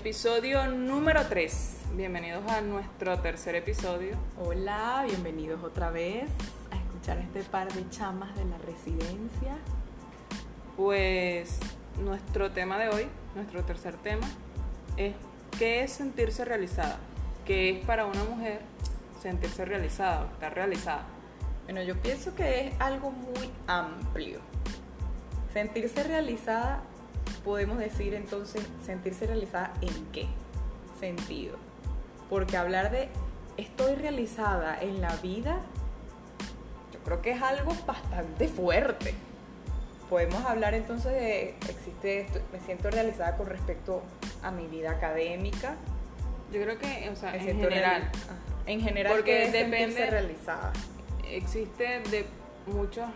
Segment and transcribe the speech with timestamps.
[0.00, 1.76] Episodio número 3.
[1.94, 4.16] Bienvenidos a nuestro tercer episodio.
[4.42, 6.24] Hola, bienvenidos otra vez
[6.70, 9.58] a escuchar este par de chamas de la residencia.
[10.74, 11.60] Pues
[12.02, 14.26] nuestro tema de hoy, nuestro tercer tema,
[14.96, 15.14] es
[15.58, 16.96] ¿qué es sentirse realizada?
[17.44, 18.62] ¿Qué es para una mujer
[19.20, 21.04] sentirse realizada o estar realizada?
[21.64, 24.40] Bueno, yo pienso que es algo muy amplio.
[25.52, 26.84] Sentirse realizada,
[27.44, 30.26] podemos decir entonces, sentirse realizada en qué
[30.98, 31.56] sentido.
[32.28, 33.08] Porque hablar de
[33.56, 35.60] estoy realizada en la vida,
[36.92, 39.14] yo creo que es algo bastante fuerte.
[40.08, 44.02] Podemos hablar entonces de, existe esto, me siento realizada con respecto
[44.42, 45.76] a mi vida académica.
[46.52, 48.10] Yo creo que, o sea, me en general.
[48.66, 50.72] En general, Porque ¿qué es depende- realizada.
[51.28, 52.26] existe de
[52.66, 53.10] muchas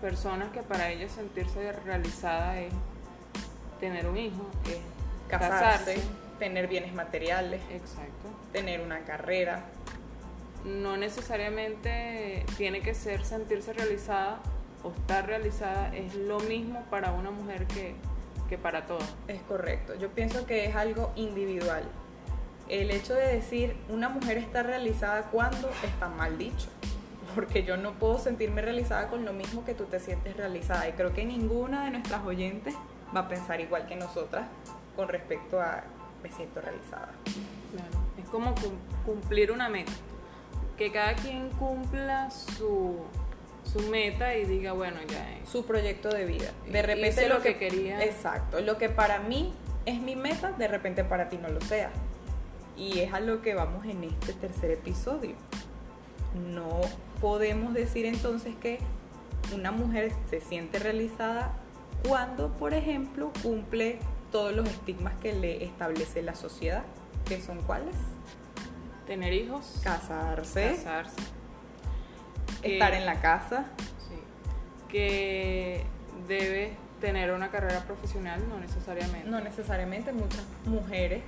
[0.00, 2.72] personas que para ellas sentirse realizada es
[3.78, 4.78] tener un hijo, es
[5.28, 5.98] Casarse,
[6.38, 8.28] tener bienes materiales, Exacto.
[8.52, 9.64] tener una carrera.
[10.64, 14.40] No necesariamente tiene que ser sentirse realizada
[14.82, 17.94] o estar realizada, es lo mismo para una mujer que,
[18.48, 19.14] que para todas.
[19.28, 19.94] Es correcto.
[19.96, 21.84] Yo pienso que es algo individual.
[22.68, 26.68] El hecho de decir una mujer está realizada cuando está mal dicho.
[27.34, 30.88] Porque yo no puedo sentirme realizada con lo mismo que tú te sientes realizada.
[30.88, 32.74] Y creo que ninguna de nuestras oyentes
[33.14, 34.46] va a pensar igual que nosotras
[34.96, 35.82] con respecto a
[36.22, 37.12] me siento realizada.
[37.72, 38.04] Claro.
[38.20, 39.92] Es como cum- cumplir una meta.
[40.76, 42.96] Que cada quien cumpla su,
[43.64, 45.48] su meta y diga, bueno, ya es.
[45.48, 46.50] Su proyecto de vida.
[46.64, 48.04] De Hice repente lo que quería.
[48.04, 48.60] Exacto.
[48.60, 49.52] Lo que para mí
[49.86, 51.90] es mi meta, de repente para ti no lo sea.
[52.76, 55.34] Y es a lo que vamos en este tercer episodio.
[56.52, 56.80] No
[57.20, 58.78] podemos decir entonces que
[59.54, 61.52] una mujer se siente realizada
[62.06, 63.98] cuando, por ejemplo, cumple
[64.30, 66.84] todos los estigmas que le establece la sociedad,
[67.24, 67.94] que son cuáles?
[69.06, 71.16] Tener hijos, Casarse, casarse.
[72.62, 73.66] estar en la casa,
[74.08, 74.14] Sí.
[74.88, 75.84] Que
[76.26, 79.28] debes tener una carrera profesional, no necesariamente.
[79.28, 81.22] No necesariamente muchas mujeres,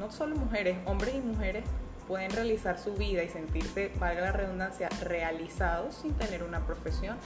[0.00, 1.64] no solo mujeres, hombres y mujeres
[2.06, 7.16] pueden realizar su vida y sentirse, valga la redundancia, realizados sin tener una profesión.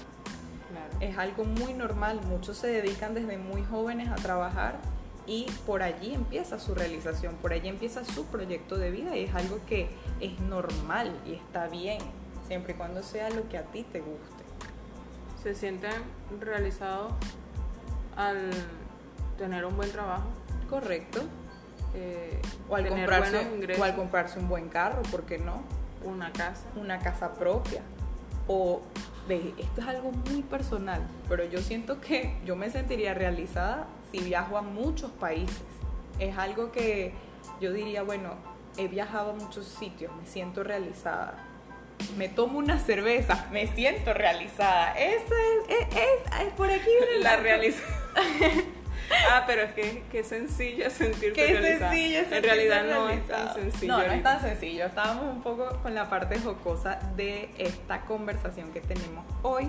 [0.70, 0.90] Claro.
[1.00, 4.76] Es algo muy normal, muchos se dedican desde muy jóvenes a trabajar
[5.26, 9.34] y por allí empieza su realización, por allí empieza su proyecto de vida y es
[9.34, 11.98] algo que es normal y está bien,
[12.46, 14.44] siempre y cuando sea lo que a ti te guste.
[15.42, 15.92] Se sienten
[16.40, 17.12] realizados
[18.16, 18.50] al
[19.38, 20.28] tener un buen trabajo,
[20.68, 21.22] Correcto.
[21.94, 25.62] eh, O al, comprarse, o al comprarse un buen carro, ¿por qué no?
[26.04, 26.62] una casa.
[26.76, 27.82] una casa propia.
[28.48, 28.80] O
[29.38, 34.18] ve, esto es algo muy personal, pero yo siento que yo me sentiría realizada si
[34.20, 35.62] viajo a muchos países.
[36.18, 37.12] Es algo que
[37.60, 38.34] yo diría, bueno,
[38.76, 41.44] he viajado a muchos sitios, me siento realizada.
[42.16, 44.94] Me tomo una cerveza, me siento realizada.
[44.98, 45.34] Eso
[45.68, 46.90] es, es, es- es- por aquí
[47.22, 47.82] La realiza.
[49.30, 51.90] ah, pero es que qué sencillo es sentirse Qué realizada.
[51.90, 53.92] sencillo En realidad no es tan sencillo.
[53.92, 54.86] No, no es tan sencillo.
[54.86, 59.68] Estábamos un poco con la parte jocosa de esta conversación que tenemos hoy.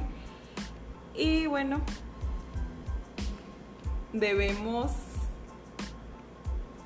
[1.15, 1.81] Y bueno,
[4.13, 4.91] debemos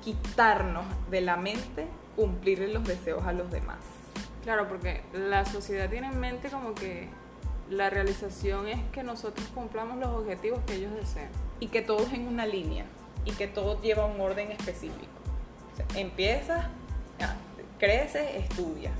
[0.02, 3.78] quitarnos de la mente cumplirle los deseos a los demás.
[4.42, 7.08] Claro, porque la sociedad tiene en mente como que
[7.68, 11.28] la realización es que nosotros cumplamos los objetivos que ellos desean.
[11.60, 12.84] Y que todo es en una línea
[13.24, 15.06] y que todo lleva un orden específico.
[15.72, 16.66] O sea, empiezas,
[17.18, 17.36] ya,
[17.78, 18.94] creces, estudias.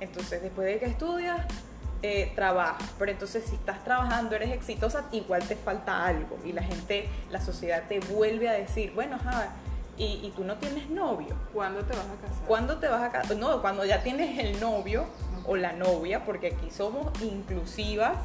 [0.00, 1.40] Entonces, después de que estudias,
[2.02, 2.90] eh, trabajas.
[2.98, 6.38] Pero entonces, si estás trabajando, eres exitosa, igual te falta algo.
[6.44, 9.54] Y la gente, la sociedad te vuelve a decir, bueno, ajá,
[9.96, 11.34] y, y tú no tienes novio.
[11.54, 12.46] ¿Cuándo te vas a casar?
[12.46, 13.36] ¿Cuándo te vas a casar?
[13.38, 15.06] No, cuando ya tienes el novio
[15.46, 18.18] o la novia, porque aquí somos inclusivas,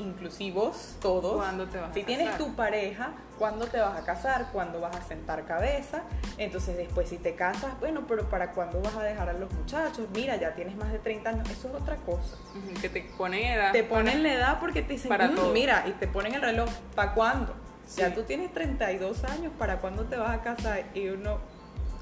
[0.00, 1.36] inclusivos todos.
[1.36, 2.38] ¿Cuándo te vas a Si tienes casar?
[2.46, 4.48] tu pareja, ¿cuándo te vas a casar?
[4.52, 6.02] ¿Cuándo vas a sentar cabeza?
[6.38, 10.06] Entonces después si te casas, bueno, pero ¿para cuándo vas a dejar a los muchachos?
[10.14, 12.36] Mira, ya tienes más de 30 años, eso es otra cosa.
[12.80, 13.72] Que te ponen edad.
[13.72, 15.52] Te ponen la edad porque te dicen, para "Mm, todo".
[15.52, 17.54] mira, y te ponen el reloj, ¿para cuándo?
[17.86, 18.00] Sí.
[18.02, 20.84] Ya tú tienes 32 años, ¿para cuándo te vas a casar?
[20.94, 21.38] Y uno,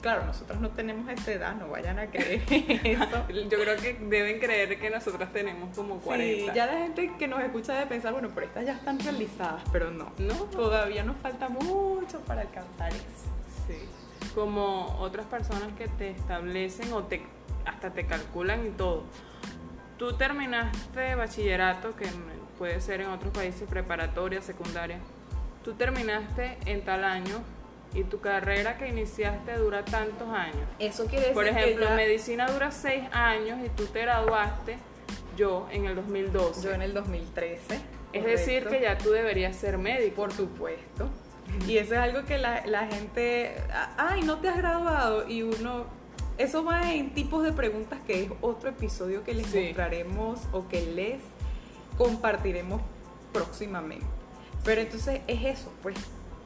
[0.01, 3.27] claro, nosotros no tenemos esa edad, no vayan a creer eso.
[3.29, 6.53] Yo creo que deben creer que nosotras tenemos como 40.
[6.53, 9.63] Sí, ya la gente que nos escucha debe pensar, bueno, pero estas ya están realizadas,
[9.73, 10.13] pero no.
[10.19, 10.35] ¿No?
[10.45, 13.29] Todavía nos falta mucho para alcanzar eso.
[13.67, 13.79] Sí.
[14.35, 17.23] Como otras personas que te establecen o te
[17.65, 19.05] hasta te calculan y todo.
[19.99, 22.07] Tú terminaste bachillerato, que
[22.57, 25.01] puede ser en otros países preparatoria, secundaria.
[25.65, 27.43] Tú terminaste en tal año
[27.95, 30.69] y tu carrera que iniciaste dura tantos años.
[30.79, 34.77] Eso quiere decir Por que ejemplo, ya- medicina dura seis años y tú te graduaste,
[35.37, 36.63] yo, en el 2012.
[36.63, 37.81] yo en el 2013.
[38.13, 40.17] es decir, que ya tú deberías ser médico.
[40.17, 41.09] Por supuesto.
[41.67, 43.55] Y eso es algo que la, la gente,
[43.97, 45.27] ay, no te has graduado.
[45.29, 45.87] Y uno,
[46.37, 49.61] eso va en tipos de preguntas que es otro episodio que les Sí.
[49.67, 51.21] mostraremos o que les
[51.97, 52.81] compartiremos
[53.33, 54.07] próximamente.
[54.65, 55.97] Pero entonces es eso, pues,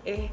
[0.05, 0.31] es,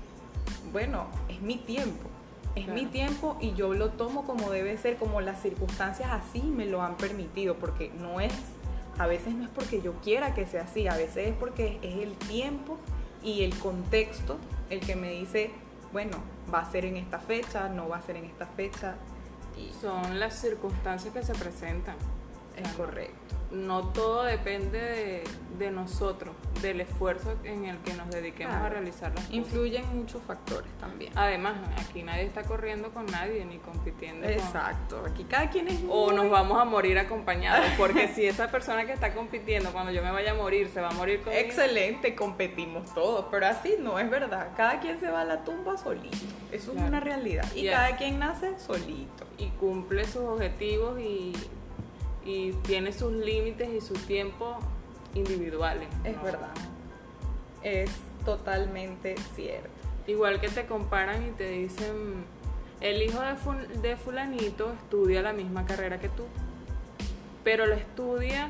[0.72, 2.10] bueno, es mi tiempo.
[2.56, 2.82] Es Claro.
[2.82, 6.82] mi tiempo y yo lo tomo como debe ser, como las circunstancias así me lo
[6.82, 8.34] han permitido, porque no es,
[8.98, 11.96] a veces no es porque yo quiera que sea así, a veces es porque es
[12.04, 12.78] el tiempo
[13.24, 14.38] y el contexto
[14.70, 15.52] el que me dice,
[15.94, 16.18] bueno,
[16.54, 18.96] va a ser en esta fecha, no va a ser en esta fecha,
[19.58, 21.96] y Son las circunstancias que se presentan.
[22.66, 23.36] Es correcto.
[23.52, 25.24] No todo depende de,
[25.58, 29.32] de nosotros, del esfuerzo en el que nos dediquemos a realizar las cosas.
[29.34, 31.12] Influyen muchos factores también.
[31.16, 35.80] Además, aquí nadie está corriendo con nadie ni compitiendo con- Exacto, aquí cada quien es
[35.90, 39.92] O muy- nos vamos a morir acompañados, porque si esa persona que está compitiendo, cuando
[39.92, 41.42] yo me vaya a morir, se va a morir conmigo.
[41.44, 44.50] Excelente, competimos todos, pero así no es verdad.
[44.56, 46.18] Cada quien se va a la tumba solito.
[46.52, 46.86] Eso Claro.
[46.86, 47.52] es una realidad.
[47.56, 49.26] Y cada quien nace solito.
[49.40, 51.34] Y cumple sus objetivos y,
[52.26, 54.58] y tiene sus límites y sus tiempos
[55.14, 55.88] individuales.
[56.04, 56.24] Es ¿no?
[56.24, 56.52] verdad.
[57.64, 57.92] Es
[58.26, 59.70] totalmente cierto.
[60.08, 62.26] Igual que te comparan y te dicen,
[62.82, 66.26] el hijo de, ful- de fulanito estudia la misma carrera que tú,
[67.44, 68.50] pero la estudia,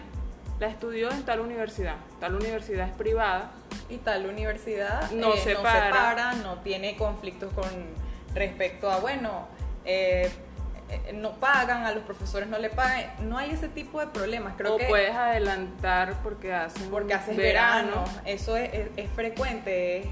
[0.59, 3.51] la estudió en tal universidad, tal universidad es privada,
[3.89, 5.87] Y tal universidad No eh, separa.
[5.87, 7.65] separa, no tiene conflictos con
[8.35, 9.47] respecto a, bueno,
[9.83, 10.29] eh,
[11.13, 13.05] no pagan, a los profesores no le pagan.
[13.29, 14.53] No hay ese tipo de problemas.
[14.57, 19.99] Creo o que puedes adelantar porque hacen porque haces verano, eso es, es- es frecuente.
[19.99, 20.07] es-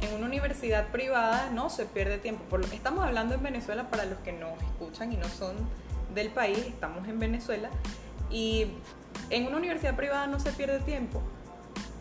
[0.00, 2.42] en una universidad privada no se pierde tiempo.
[2.50, 5.54] Por lo- estamos hablando en Venezuela para los que nos escuchan y no son
[6.14, 7.70] del país, estamos en Venezuela
[8.30, 8.66] y
[9.30, 11.22] en una universidad privada no se pierde tiempo.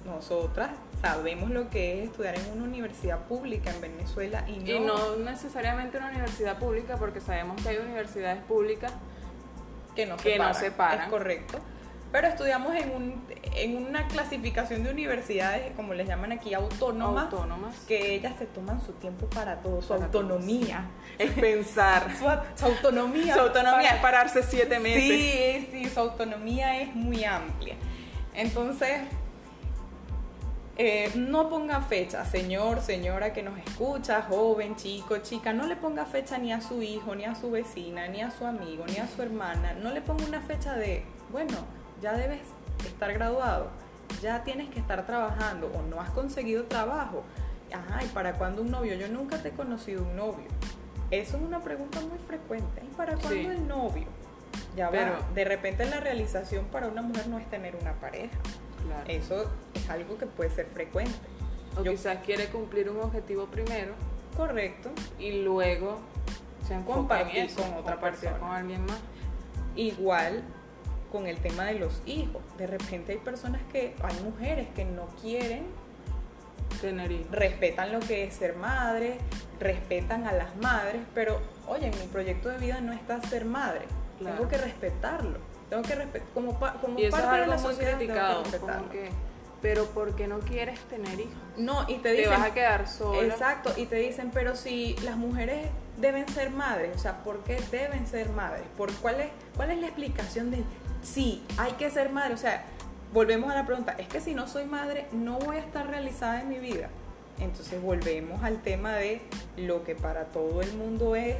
[0.05, 0.71] Nosotras
[1.03, 5.15] sabemos lo que es estudiar en una universidad pública en Venezuela y no, Y no
[5.17, 8.93] necesariamente una universidad pública, porque sabemos que hay universidades públicas
[9.95, 11.01] que no que no separan.
[11.05, 11.59] Es correcto.
[12.13, 17.75] Pero estudiamos en, un, en una clasificación de universidades, como les llaman aquí, autónomas, autónomas.
[17.87, 20.85] que ellas se toman su tiempo para todo, su Para autonomía.
[21.17, 22.15] Es pensar.
[22.17, 22.25] Su,
[22.59, 23.33] su autonomía.
[23.33, 25.03] Su autonomía para- es pararse siete meses.
[25.03, 27.75] Sí, sí, su autonomía es muy amplia.
[28.35, 29.01] Entonces,
[30.77, 36.05] eh, no ponga fecha, señor, señora que nos escucha, joven, chico, chica, no le ponga
[36.05, 39.07] fecha ni a su hijo, ni a su vecina, ni a su amigo, ni a
[39.07, 41.57] su hermana, no le ponga una fecha de, bueno,
[42.01, 42.41] ya debes
[42.85, 43.69] estar graduado,
[44.21, 47.23] ya tienes que estar trabajando o no has conseguido trabajo.
[47.71, 48.95] Ajá, ¿y para cuándo un novio?
[48.95, 50.45] Yo nunca te he conocido un novio.
[51.11, 52.81] Eso es una pregunta muy frecuente.
[52.83, 53.45] ¿Y para cuándo Sí.
[53.45, 54.05] el novio?
[54.75, 55.29] Ya Pero- va.
[55.33, 58.37] De repente la realización para una mujer no es tener una pareja.
[58.85, 59.03] Claro.
[59.07, 61.13] Eso es algo que puede ser frecuente.
[61.77, 63.93] O Yo- quizás quiere cumplir un objetivo primero
[64.37, 64.91] Correcto.
[65.19, 65.99] y luego
[66.67, 68.37] se Compartir eso, con otra persona.
[68.39, 68.99] con alguien más.
[69.75, 70.43] Igual
[71.11, 72.41] con el tema de los hijos.
[72.57, 75.65] De repente hay personas que, hay mujeres que no quieren,
[76.81, 77.31] Tener hijos.
[77.31, 79.17] respetan lo que es ser madre,
[79.59, 83.81] respetan a las madres, pero oye, en mi proyecto de vida no está ser madre.
[84.19, 84.37] Claro.
[84.37, 85.39] Tengo que respetarlo.
[85.73, 87.97] Tengo que respetar, como, pa- como Y eso es parte de algo la muy sociedad,
[87.97, 88.43] tengo criticado.
[88.59, 89.09] Como que,
[89.61, 91.33] pero ¿por qué no quieres tener hijos?
[91.57, 93.23] No, y te Te dicen, vas a quedar sola.
[93.23, 97.59] Exacto, y te dicen, pero si las mujeres deben ser madres, o sea, ¿por qué
[97.71, 98.63] deben ser madres?
[98.77, 100.63] ¿Por cuál es, cuál es la explicación de
[101.01, 102.33] sí, hay que ser madre?
[102.35, 102.65] O sea,
[103.13, 106.41] volvemos a la pregunta, es que si no soy madre, no voy a estar realizada
[106.41, 106.89] en mi vida.
[107.39, 109.21] Entonces volvemos al tema de
[109.57, 111.37] lo que para todo el mundo es,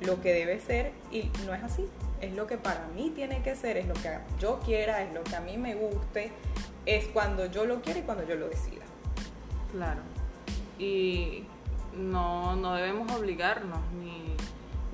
[0.00, 1.86] lo que debe ser, y no es así.
[2.20, 5.22] Es lo que para mí tiene que ser, es lo que yo quiera, es lo
[5.22, 6.32] que a mí me guste,
[6.86, 8.84] es cuando yo lo quiera y cuando yo lo decida.
[9.72, 10.00] Claro.
[10.78, 11.44] Y
[11.96, 14.23] no, no debemos obligarnos ni,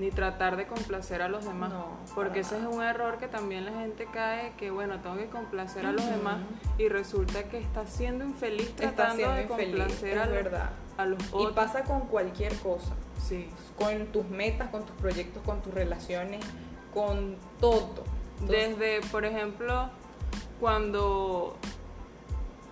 [0.01, 1.71] ni tratar de complacer a los demás.
[1.71, 5.27] No, porque ese es un error que también la gente cae, que bueno, tengo que
[5.27, 6.39] complacer a los demás
[6.79, 10.69] y resulta que está siendo infeliz Está tratando siendo de infeliz, complacer a, los- verdad.
[10.97, 11.53] a los Y otros.
[11.53, 13.47] pasa con cualquier cosa, Sí.
[13.77, 16.43] con tus metas, con tus proyectos, con tus relaciones,
[16.93, 18.03] con todo.
[18.39, 19.89] Entonces, Desde, por ejemplo,
[20.59, 21.57] cuando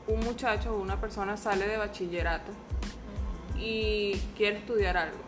[0.07, 2.51] un muchacho o una persona sale de bachillerato
[3.55, 5.19] y quiere estudiar algo,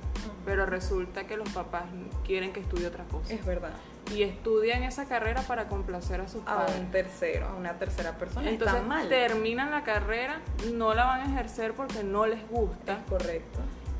[0.45, 1.83] pero resulta que los papás
[2.25, 3.33] quieren que estudie otra cosa.
[3.33, 3.71] es verdad.
[4.15, 6.79] Y estudian esa carrera para complacer a sus A padres.
[6.79, 9.07] un tercero, a una tercera persona Entonces está mal.
[9.07, 10.41] terminan la carrera,
[10.73, 12.93] no la van a ejercer porque no les gusta.
[12.93, 13.59] Es correcto.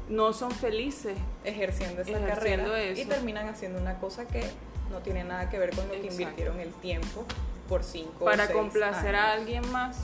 [0.10, 3.01] no son felices ejerciendo esa Ejerciendo carrera eso.
[3.01, 4.44] y terminan haciendo una cosa que
[4.89, 7.25] no tiene nada que ver con lo que invirtieron el tiempo
[7.71, 9.97] por cinco o para seis complacer a alguien más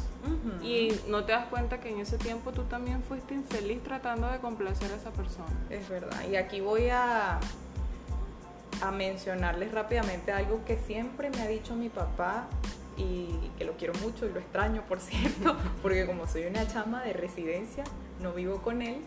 [0.63, 4.39] y no te das cuenta que en ese tiempo tú también fuiste infeliz tratando de
[4.39, 5.51] complacer a esa persona.
[5.69, 6.17] Es verdad.
[6.29, 7.39] Y aquí voy a,
[8.81, 12.47] a mencionarles rápidamente algo que siempre me ha dicho mi papá
[12.95, 17.03] y que lo quiero mucho y lo extraño, por cierto, porque como soy una chama
[17.03, 17.83] de residencia,
[18.21, 19.01] no vivo con él.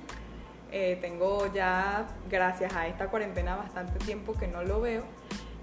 [0.71, 5.03] eh, tengo ya, gracias a esta cuarentena, bastante tiempo que no lo veo.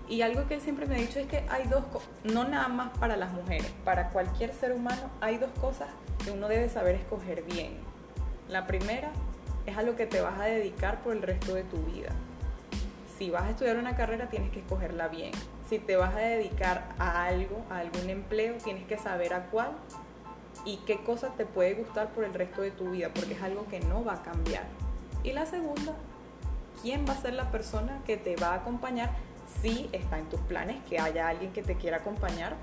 [0.09, 2.69] Y algo que él siempre me ha dicho es que hay dos cosas, no nada
[2.69, 5.89] más para las mujeres, para cualquier ser humano hay dos cosas
[6.23, 7.77] que uno debe saber escoger bien.
[8.47, 9.11] La primera
[9.65, 12.09] es a lo que te vas a dedicar por el resto de tu vida.
[13.17, 15.31] Si vas a estudiar una carrera tienes que escogerla bien.
[15.69, 19.71] Si te vas a dedicar a algo, a algún empleo, tienes que saber a cuál
[20.63, 23.67] y qué cosa te puede gustar por el resto de tu vida, porque es algo
[23.67, 24.63] que no va a cambiar.
[25.23, 25.93] Y la segunda,
[26.81, 29.11] ¿quién va a ser la persona que te va a acompañar
[29.61, 32.55] si está en tus planes que haya alguien que te quiera acompañar?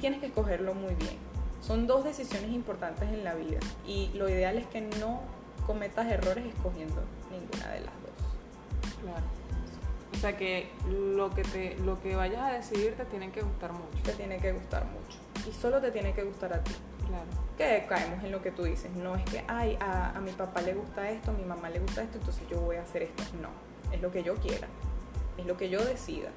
[0.00, 1.16] Tienes que escogerlo muy bien.
[1.60, 5.20] Son dos decisiones importantes en la vida y lo ideal es que no
[5.66, 9.02] cometas errores escogiendo ninguna de las dos.
[9.02, 9.24] Claro.
[10.12, 13.72] O sea que lo que te lo que vayas a decidir te tiene que gustar
[13.72, 14.02] mucho.
[14.02, 16.72] Te tiene que gustar mucho y solo te tiene que gustar a ti.
[17.06, 17.24] Claro.
[17.56, 20.60] Que caemos en lo que tú dices, no es que, ay, a, a mi papá
[20.60, 23.22] le gusta esto, a mi mamá le gusta esto, entonces yo voy a hacer esto.
[23.40, 23.48] No,
[23.92, 24.68] es lo que yo quiera,
[25.38, 26.28] es lo que yo decida.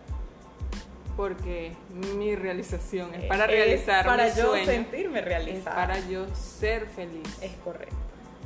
[1.18, 1.74] Porque
[2.18, 5.76] mi realización es Eh, para realizar para mi yo sueño, sentirme es realizada.
[5.76, 7.28] para yo ser feliz.
[7.42, 7.96] Es correcto.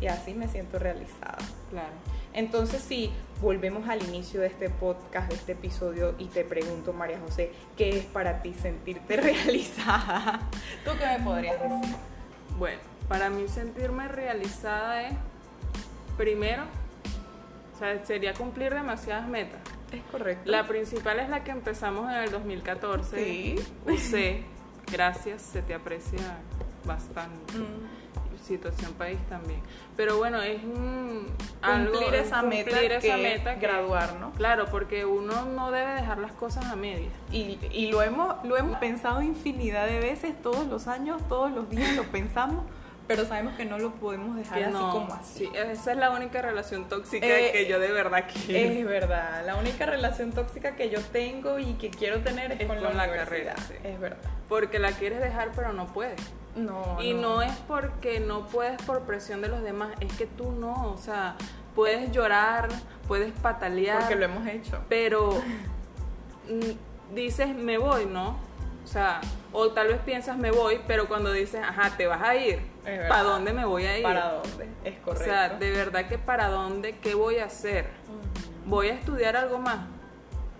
[0.02, 1.38] Y así me siento realizada.
[1.70, 1.94] Claro.
[2.34, 7.18] Entonces, si volvemos al inicio de este podcast, de este episodio, y te pregunto, María
[7.20, 10.42] José, ¿qué es para ti sentirte realizada?
[10.84, 11.96] ¿Tú qué me podrías decir?
[12.58, 15.14] Bueno, para mí sentirme realizada es,
[16.18, 16.64] primero,
[17.74, 19.62] o sea, sería cumplir demasiadas metas.
[19.98, 20.50] Es correcto.
[20.52, 23.24] La principal es la que empezamos en el 2014.
[23.25, 23.56] Sí.
[23.86, 24.44] Usé,
[24.92, 26.38] gracias, se te aprecia
[26.86, 27.58] bastante.
[27.58, 28.06] Mm,
[28.46, 29.60] Situación país también.
[29.98, 30.62] Pero bueno, es
[31.64, 34.36] algo- cumplir esa meta, esa que meta es que- graduarnos.
[34.36, 37.12] Claro, porque uno no debe dejar las cosas a medias.
[37.32, 41.70] Y, y lo, hemos, lo hemos pensado infinidad de veces, todos los años, todos los
[41.72, 42.66] días lo pensamos,
[43.08, 45.46] pero sabemos que no lo podemos dejar Que así no, como así.
[45.46, 48.80] sí, esa es la única relación tóxica Eh, que yo de verdad quiero.
[48.80, 52.68] Es verdad, la única relación tóxica que yo tengo y que quiero tener es, Es
[52.68, 53.76] con, con la, carrera, sí.
[53.84, 54.18] Es verdad.
[54.50, 56.20] Porque la quieres dejar, pero no puedes.
[56.56, 60.52] No, Y no es porque no puedes por presión de los demás, es que tú
[60.54, 61.36] no, o sea,
[61.76, 62.70] puedes llorar,
[63.10, 64.80] puedes patalear, porque lo hemos hecho.
[64.88, 65.32] pero
[66.50, 68.38] mm, dices me voy, ¿no?
[68.84, 69.20] O sea,
[69.52, 72.60] o tal vez piensas me voy, pero cuando dices, ajá, te vas a ir.
[73.08, 74.04] ¿Para dónde me voy a ir?
[74.04, 74.68] ¿Para dónde?
[74.84, 75.25] Es O correcto.
[75.25, 77.89] sea, de verdad que para dónde, ¿qué voy a hacer?
[78.65, 79.80] ¿Voy a estudiar algo más?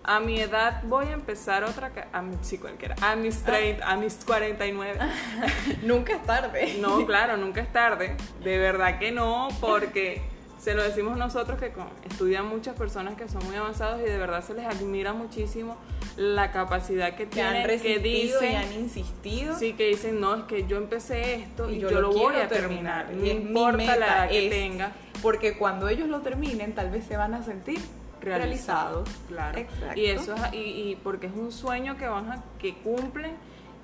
[0.03, 3.96] A mi edad voy a empezar otra, a mi, sí, cualquiera, a mis, 30, a
[3.96, 5.00] mis 49.
[5.82, 6.77] Nunca es tarde.
[6.79, 8.15] No, claro, nunca es tarde.
[8.44, 10.22] De verdad que no, porque
[10.65, 14.17] se lo decimos nosotros que con- estudian muchas personas que son muy avanzados y de
[14.17, 15.77] verdad se les admira muchísimo
[16.17, 19.55] la capacidad que que han tienen, que resistido y dicen, han insistido.
[19.60, 22.45] sí, que dicen, no, es que yo empecé esto y, y yo, lo voy quiero
[22.45, 23.12] a terminar.
[23.12, 24.91] No mi importa la edad que es- tenga.
[25.22, 27.79] Porque cuando ellos lo terminen, tal vez se van a sentir
[28.22, 29.07] realizados.
[29.27, 29.57] Claro.
[29.60, 30.00] Exacto.
[30.00, 33.34] Y eso es, y, y porque es un sueño que van a, que cumplen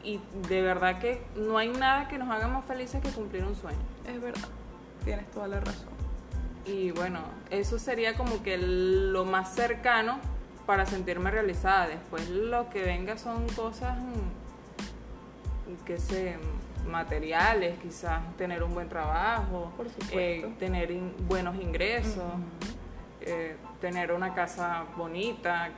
[0.03, 0.19] y
[0.49, 3.77] de verdad que no hay nada que nos haga más felices que cumplir un sueño.
[4.07, 4.49] Es verdad.
[5.05, 6.00] Tienes toda la razón.
[6.65, 10.19] Y bueno, eso sería como que lo más cercano
[10.65, 11.87] para sentirme realizada.
[11.87, 16.37] Después lo que venga son cosas mm, que sé,
[16.87, 22.23] materiales, quizás tener un buen trabajo, Por eh, tener in- buenos ingresos,
[23.21, 25.69] eh, tener una casa bonita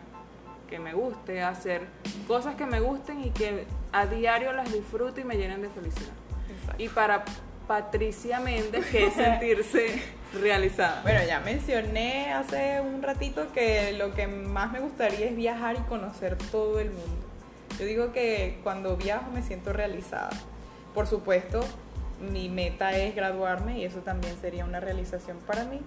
[0.69, 1.87] que me guste, hacer
[2.27, 6.13] cosas que me gusten y que a diario las disfrute y me llenen de felicidad.
[6.49, 6.81] Exacto.
[6.83, 7.23] Y para
[7.67, 10.01] Patricia Méndez, que es sentirse
[10.33, 11.01] realizada.
[11.03, 15.81] Bueno, ya mencioné hace un ratito que lo que más me gustaría es viajar y
[15.89, 17.25] conocer todo el mundo.
[17.79, 20.29] Yo digo que cuando viajo me siento realizada.
[20.93, 21.61] Por supuesto,
[22.19, 25.81] mi meta es graduarme y eso también sería una realización para mí.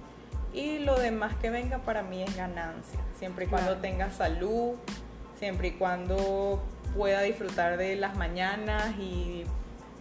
[0.52, 3.82] Y lo demás que venga para mí es ganancia, siempre y cuando Claro.
[3.82, 4.74] tenga salud,
[5.38, 6.62] siempre y cuando
[6.96, 9.44] pueda disfrutar de las mañanas y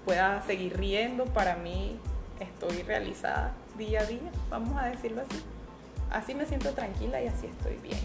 [0.05, 1.99] pueda seguir riendo, para mí
[2.39, 5.41] estoy realizada día a día, vamos a decirlo así.
[6.11, 7.99] Así me siento tranquila y así estoy bien.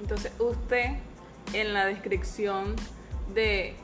[0.00, 0.96] Entonces, usted
[1.52, 2.76] en la descripción
[3.34, 3.74] de,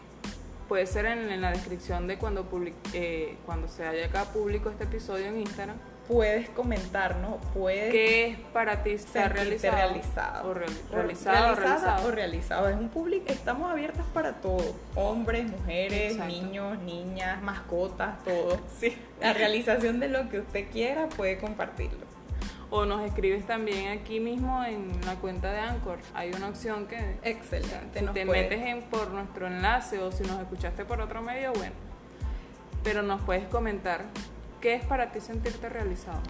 [0.69, 2.47] puede ser en, la descripción de cuando,
[2.93, 5.77] eh, cuando se haya acá público este episodio en Instagram,
[6.09, 9.77] puedes comentarnos, puedes ¿Qué es para ti ser realizado?
[9.77, 10.51] realizado.
[10.51, 12.09] O realizado, realizada realizado.
[12.09, 12.69] o realizado.
[12.69, 14.75] Es un público, estamos abiertas para todo.
[14.95, 16.33] Hombres, mujeres, Exacto.
[16.33, 18.59] niños, niñas, mascotas, todo.
[18.79, 18.97] Sí.
[19.21, 22.07] La realización de lo que usted quiera puede compartirlo.
[22.69, 25.99] O nos escribes también aquí mismo en la cuenta de Anchor.
[26.15, 28.01] Hay una opción que Excelente.
[28.01, 31.23] si nos te puede- metes en por nuestro enlace o si nos escuchaste por otro
[31.23, 31.75] medio, bueno.
[32.83, 34.05] Pero nos puedes comentar
[34.61, 36.21] qué es para ti sentirte realizado.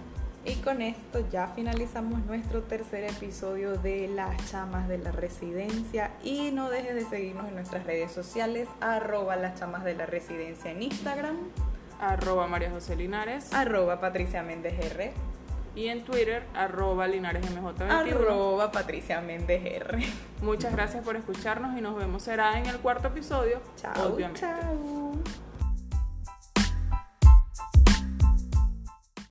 [0.45, 6.11] Y con esto ya finalizamos nuestro tercer episodio de Las Chamas de la Residencia.
[6.23, 10.71] Y no dejes de seguirnos en nuestras redes sociales, arroba las chamas de la residencia
[10.71, 11.35] en Instagram,
[11.99, 15.11] Arroba María José Linares arroba Patricia Méndez R,
[15.75, 17.89] y en Twitter, arroba LinaresMJ21.
[17.89, 19.97] arroba Patricia Méndez R.
[20.41, 23.61] Muchas gracias por escucharnos y nos vemos será en el cuarto episodio.
[23.75, 24.41] Chao, obviamente.
[24.41, 25.11] chao.